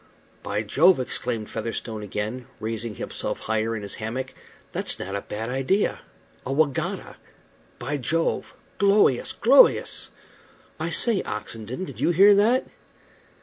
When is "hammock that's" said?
4.01-4.97